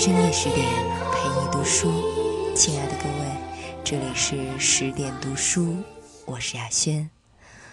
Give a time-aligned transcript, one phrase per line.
[0.00, 0.66] 深夜十点
[1.12, 1.92] 陪你读书，
[2.56, 3.36] 亲爱的各位，
[3.84, 5.76] 这里是十点读书，
[6.24, 7.10] 我是雅轩，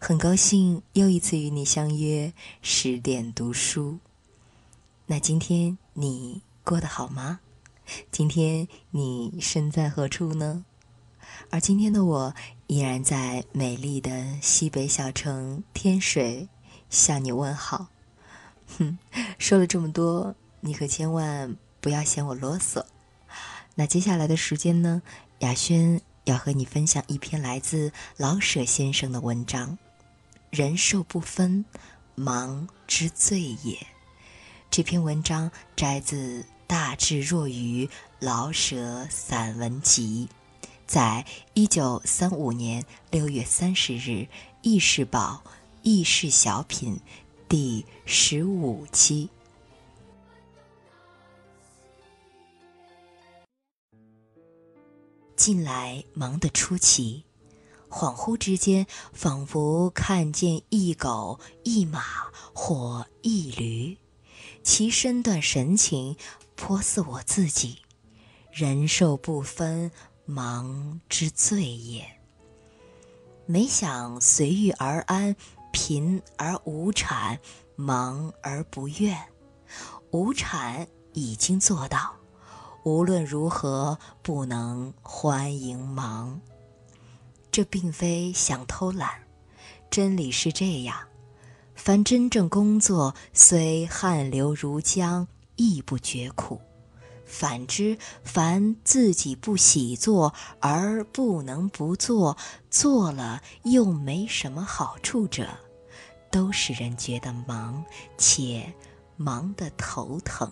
[0.00, 4.00] 很高兴又一次与你相约十点读书。
[5.06, 7.38] 那今天你过得好吗？
[8.10, 10.64] 今天你身在何处呢？
[11.50, 12.34] 而今天的我
[12.66, 16.48] 依然在美丽的西北小城天水
[16.90, 17.86] 向你问好。
[18.76, 18.98] 哼，
[19.38, 21.54] 说了这么多，你可千万。
[21.80, 22.84] 不要嫌我啰嗦。
[23.74, 25.02] 那接下来的时间呢？
[25.38, 29.78] 雅轩要和你分享一篇来自老舍先生的文章
[30.50, 31.64] ：“人兽不分，
[32.16, 33.86] 忙之罪也。”
[34.68, 40.28] 这篇文章摘自《大智若愚老舍散文集》，
[40.86, 44.10] 在一九三五年六月三十日
[44.60, 45.42] 《意识报》
[45.82, 46.96] 《意识小品》
[47.48, 49.30] 第十五期。
[55.38, 57.24] 近来忙得出奇，
[57.88, 62.02] 恍惚之间，仿佛看见一狗、一马
[62.52, 63.96] 或一驴，
[64.64, 66.16] 其身段神情
[66.56, 67.78] 颇似我自己。
[68.50, 69.92] 人兽不分，
[70.24, 72.04] 忙之罪也。
[73.46, 75.36] 没想随遇而安，
[75.72, 77.38] 贫而无产，
[77.76, 79.16] 忙而不怨。
[80.10, 82.17] 无产已经做到。
[82.88, 86.40] 无论如何，不能欢迎忙。
[87.52, 89.10] 这并非想偷懒，
[89.90, 90.96] 真理是这样：
[91.74, 96.56] 凡真正工作，虽汗流如浆，亦不觉苦；
[97.26, 102.38] 反之，凡自己不喜做而不能不做，
[102.70, 105.46] 做了又没什么好处者，
[106.30, 107.84] 都使人觉得忙，
[108.16, 108.72] 且
[109.18, 110.50] 忙得头疼。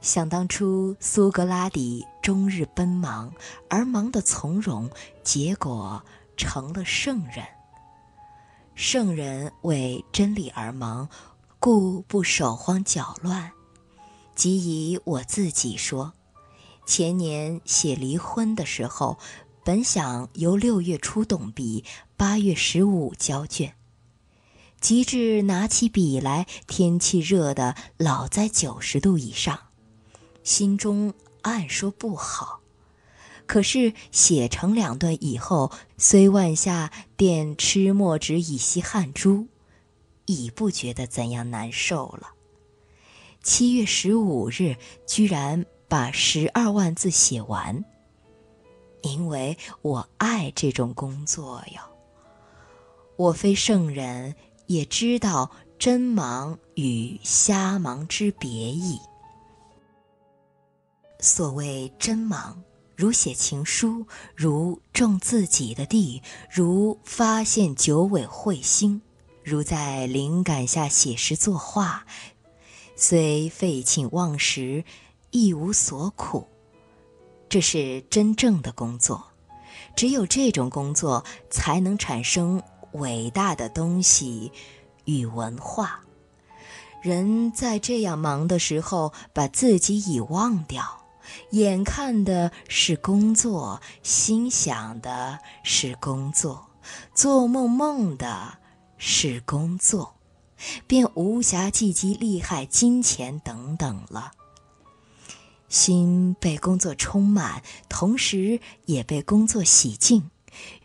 [0.00, 3.32] 想当初，苏格拉底终日奔忙，
[3.68, 4.90] 而忙得从容，
[5.22, 6.02] 结果
[6.36, 7.44] 成了圣人。
[8.74, 11.06] 圣人为真理而忙，
[11.58, 13.52] 故不手慌脚乱。
[14.34, 14.56] 即
[14.92, 16.14] 以我自己说，
[16.86, 19.18] 前年写离婚的时候，
[19.62, 21.84] 本想由六月初动笔，
[22.16, 23.74] 八月十五交卷，
[24.80, 29.58] 及至拿起笔来，天气热得老在九十度以上。
[30.42, 31.12] 心中
[31.42, 32.60] 暗说不好，
[33.46, 39.46] 可是写成两段以后，虽万下便吃墨纸以吸汗珠，
[40.26, 42.30] 已不觉得怎样难受了。
[43.42, 47.84] 七月十五日，居然把十二万字写完。
[49.02, 51.80] 因为我爱这种工作哟。
[53.16, 54.34] 我非圣人，
[54.66, 58.98] 也知道真忙与瞎忙之别矣。
[61.20, 62.62] 所谓真忙，
[62.96, 69.02] 如写情书，如种自己的地，如发现九尾彗星，
[69.44, 72.06] 如在灵感下写诗作画，
[72.96, 74.84] 虽废寝忘食，
[75.30, 76.46] 亦无所苦。
[77.48, 79.24] 这是真正的工作，
[79.96, 84.52] 只有这种工作，才能产生伟大的东西
[85.04, 86.00] 与文化。
[87.02, 90.99] 人在这样忙的时候，把自己已忘掉。
[91.50, 96.70] 眼看的是工作，心想的是工作，
[97.14, 98.58] 做梦梦的
[98.96, 100.16] 是工作，
[100.86, 104.32] 便无暇计及利害、金钱等等了。
[105.68, 110.30] 心被工作充满，同时也被工作洗净，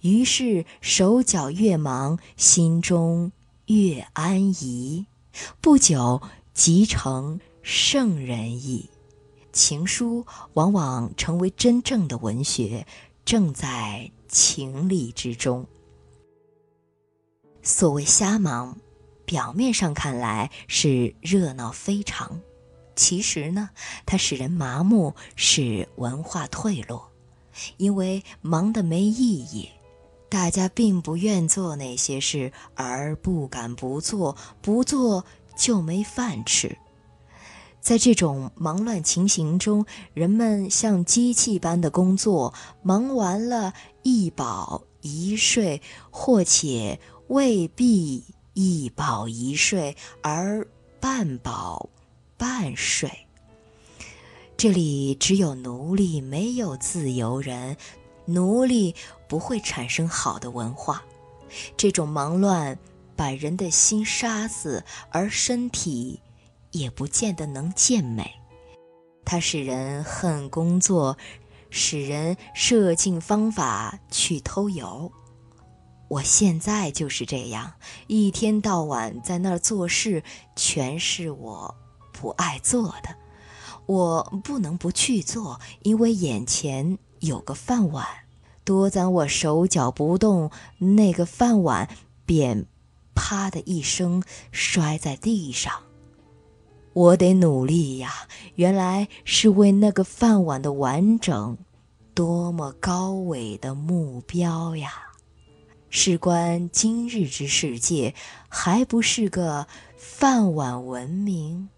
[0.00, 3.30] 于是手脚越忙，心中
[3.66, 5.06] 越安逸，
[5.60, 6.20] 不久
[6.52, 8.90] 即成圣人矣。
[9.52, 12.86] 情书往往成为真正的文学，
[13.24, 15.66] 正在情理之中。
[17.62, 18.78] 所谓瞎忙，
[19.24, 22.40] 表面上看来是热闹非常，
[22.96, 23.70] 其实呢，
[24.04, 27.10] 它使人麻木，使文化退落。
[27.76, 29.68] 因为忙得没意义，
[30.30, 36.78] 大家并不愿做那些事，而不敢不做，不做就没饭吃。
[37.82, 39.84] 在这种忙乱情形中，
[40.14, 43.74] 人们像机器般的工作，忙完了，
[44.04, 48.22] 一饱一睡，或且未必
[48.54, 50.64] 一饱一睡，而
[51.00, 51.90] 半饱
[52.36, 53.10] 半睡。
[54.56, 57.76] 这里只有奴隶，没有自由人。
[58.26, 58.94] 奴隶
[59.28, 61.02] 不会产生好的文化。
[61.76, 62.78] 这种忙乱
[63.16, 66.20] 把人的心杀死，而身体。
[66.72, 68.30] 也不见得能见美。
[69.24, 71.16] 它使人恨工作，
[71.70, 75.12] 使人设尽方法去偷油。
[76.08, 77.72] 我现在就是这样，
[78.06, 80.22] 一天到晚在那儿做事，
[80.54, 81.74] 全是我
[82.12, 83.16] 不爱做的。
[83.86, 88.06] 我不能不去做，因为眼前有个饭碗。
[88.64, 91.88] 多攒我手脚不动，那个饭碗
[92.24, 92.66] 便
[93.14, 94.22] 啪的一声
[94.52, 95.72] 摔在地上。
[96.94, 98.28] 我得努力呀！
[98.56, 101.56] 原来是为那个饭碗的完整，
[102.14, 104.92] 多么高伟的目标呀！
[105.88, 108.14] 事关今日之世界，
[108.48, 109.66] 还不是个
[109.96, 111.68] 饭碗文明？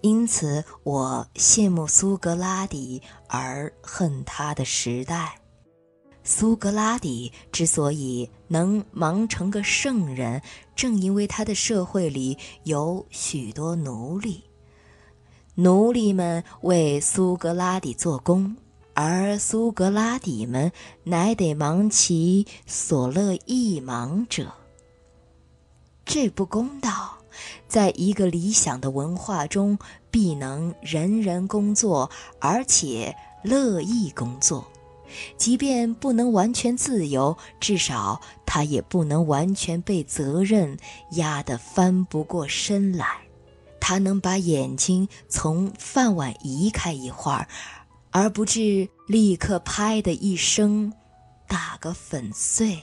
[0.00, 5.41] 因此，我羡慕苏格拉底，而恨他的时代。
[6.34, 10.40] 苏格拉底之所以能忙成个圣人，
[10.74, 14.42] 正因为他的社会里有许多奴隶，
[15.56, 18.56] 奴隶们为苏格拉底做工，
[18.94, 20.72] 而苏格拉底们
[21.04, 24.54] 乃得忙其所乐意忙者。
[26.06, 27.18] 这不公道。
[27.68, 29.78] 在一个理想的文化中，
[30.10, 34.71] 必能人人工作，而且乐意工作。
[35.36, 40.76] 即便不能完全自由，至少他也不能完全被责任
[41.12, 43.18] 压得翻不过身来。
[43.80, 47.48] 他能把眼睛从饭碗移开一会儿，
[48.10, 50.92] 而不至立刻拍的一声
[51.48, 52.80] 打个粉碎。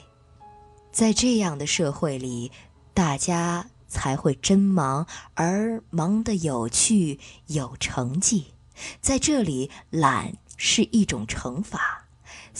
[0.92, 2.52] 在这样的社会里，
[2.92, 8.52] 大家才会真忙，而忙得有趣有成绩。
[9.00, 11.99] 在这里，懒是一种惩罚。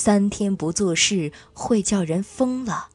[0.01, 2.89] 三天不做事会叫人疯了。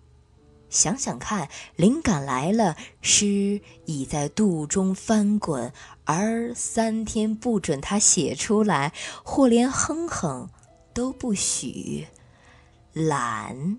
[0.71, 5.71] 想想看，灵感来了，诗已在肚中翻滚，
[6.05, 8.91] 而三天不准他写出来，
[9.23, 10.49] 或连哼哼
[10.95, 12.07] 都不许。
[12.91, 13.77] 懒，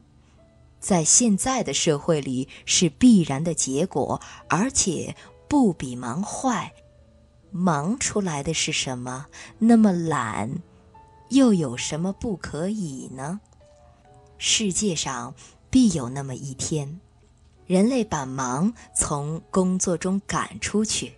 [0.79, 5.17] 在现在的社会里是必然的结果，而且
[5.49, 6.73] 不比忙坏。
[7.51, 9.27] 忙出来的是什么？
[9.59, 10.63] 那么懒。
[11.31, 13.41] 又有什么不可以呢？
[14.39, 15.35] 世界上
[15.71, 17.01] 必有那么一天，
[17.67, 21.15] 人类把忙从工作中赶出去，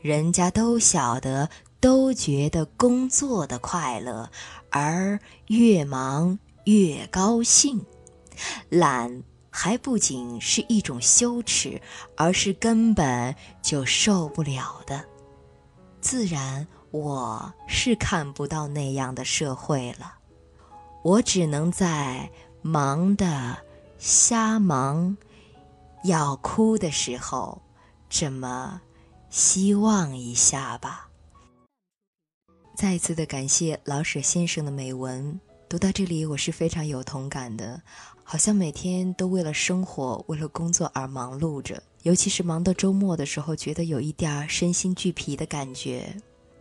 [0.00, 1.50] 人家都晓得，
[1.80, 4.30] 都觉得工作的快乐，
[4.70, 5.18] 而
[5.48, 7.84] 越忙越高兴。
[8.68, 11.80] 懒还不仅是一种羞耻，
[12.16, 15.04] 而是根本就受不了的，
[16.00, 16.66] 自然。
[16.90, 20.14] 我是看不到那样的社会了，
[21.02, 22.30] 我只能在
[22.62, 23.58] 忙的
[23.98, 25.16] 瞎忙，
[26.04, 27.60] 要哭的时候，
[28.08, 28.80] 这么
[29.28, 31.08] 希望一下吧。
[32.74, 37.82] 再一次的感谢老舍先生的美文，读到这里我是非常有同感的，
[38.22, 46.14] 好像每天都为了生活、为了工作而忙碌着，尤其是忙到周末的时候，觉得有一点身心俱疲的感觉。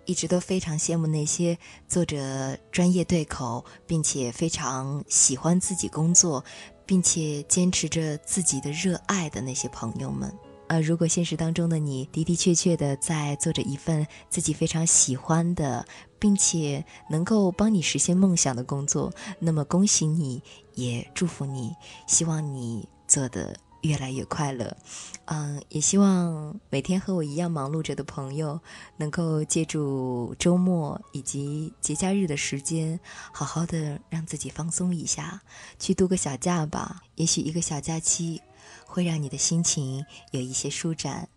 [0.05, 1.57] 一直都非常羡慕那些
[1.87, 6.43] 做着专业对口，并且非常喜欢自己工作，
[6.85, 10.33] 并且坚持着自己的热爱的那些朋友们。
[10.67, 15.85] 呃，如果现实当中的你的的确确的在做着一份自己非常喜欢的，
[16.17, 20.41] 并且能够帮你实现梦想的工作，那么恭喜你，
[20.73, 21.71] 也祝福你，
[22.07, 23.55] 希望你做的。
[23.85, 24.75] 越来越快乐，
[25.25, 28.59] 嗯，也希望每天和我一样忙碌着的朋友，
[28.97, 32.99] 能够借助周末以及节假日的时间，
[33.31, 35.41] 好好的让自己放松一下，
[35.79, 37.03] 去度个小假吧。
[37.15, 38.41] 也许一个小假期，
[38.85, 41.29] 会让你的心情有一些舒展。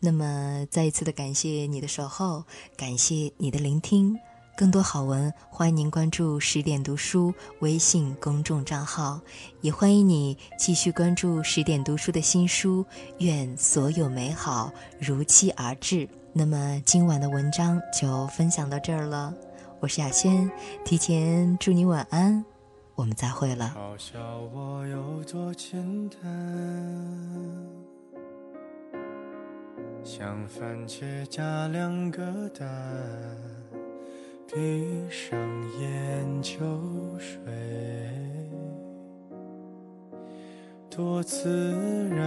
[0.00, 2.44] 那么，再一次的感谢你的守候，
[2.76, 4.18] 感谢你的聆听。
[4.56, 9.20] 更多好文，欢迎您关注十点读书微信公众账号，
[9.60, 12.82] 也欢迎你继续关注十点读书的新书。
[13.18, 16.08] 愿所有美好如期而至。
[16.32, 19.34] 那么今晚的文章就分享到这儿了，
[19.78, 20.50] 我是雅轩，
[20.86, 22.42] 提前祝你晚安，
[22.94, 23.76] 我们再会了。
[23.76, 24.18] 嘲笑
[24.54, 26.18] 我有多简单，
[30.02, 32.66] 像番茄加两个蛋。
[34.46, 35.36] 闭上
[35.78, 36.58] 眼就
[37.18, 37.36] 睡，
[40.88, 42.24] 多自然。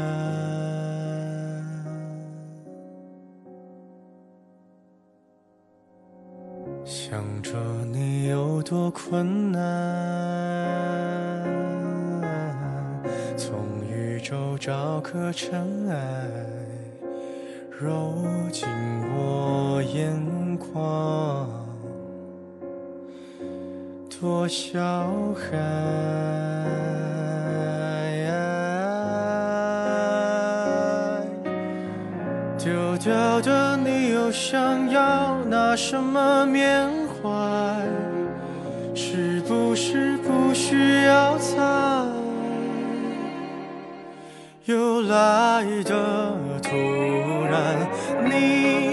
[6.84, 9.62] 想着你有多困难，
[13.38, 16.30] 从宇宙找颗尘埃。
[17.80, 18.14] 揉
[18.52, 18.68] 进
[19.16, 21.59] 我眼眶，
[24.20, 24.78] 多小
[25.34, 25.58] 孩。
[32.58, 37.30] 丢掉的你又想要拿什么缅怀？
[38.94, 41.56] 是不是不需要猜？
[44.66, 46.76] 又来的突
[47.50, 47.88] 然，
[48.30, 48.89] 你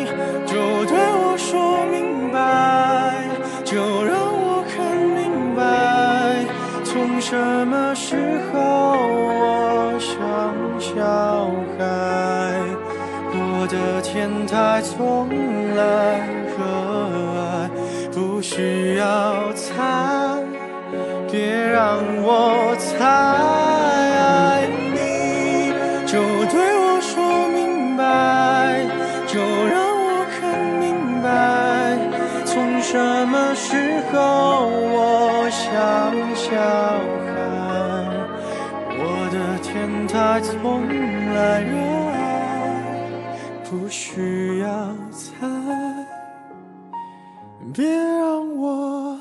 [7.29, 7.35] 什
[7.67, 8.15] 么时
[8.53, 10.95] 候我像小
[11.77, 11.83] 孩？
[13.35, 15.29] 我的天台从
[15.75, 16.21] 来
[16.57, 16.63] 热
[17.41, 17.69] 爱，
[18.13, 19.75] 不需要猜，
[21.29, 22.95] 别让我猜。
[24.95, 25.73] 你
[26.07, 28.87] 就对我说明白，
[29.27, 31.27] 就让我看明白，
[32.45, 36.47] 从什么时候我像小
[40.17, 40.89] 天台从
[41.35, 41.77] 来热
[42.09, 42.17] 爱。
[43.69, 44.67] 不需要
[45.13, 45.47] 猜，
[47.75, 49.21] 别让我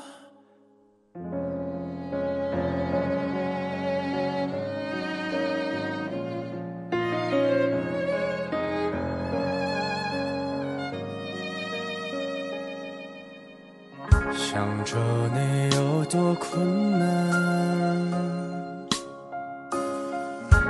[14.34, 14.96] 想着
[15.34, 18.45] 你有多困难，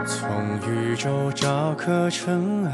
[0.07, 0.29] 从
[0.71, 2.71] 宇宙找颗尘埃。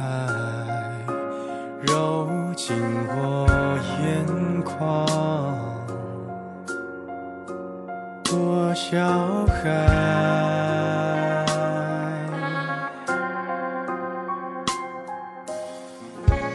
[1.81, 2.77] 揉进
[3.09, 3.49] 我
[4.01, 5.07] 眼眶，
[8.23, 8.99] 多小
[9.47, 9.53] 孩。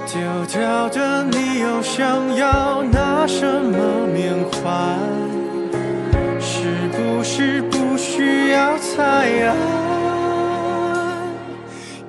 [0.06, 0.16] 丢
[0.46, 4.96] 掉的你又想要拿什么缅怀？
[6.40, 9.28] 是不是不需要猜？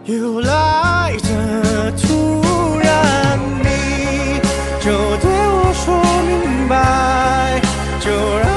[0.09, 2.41] 又来的突
[2.81, 4.41] 然，你
[4.81, 7.61] 就对我说明白，
[8.01, 8.48] 就让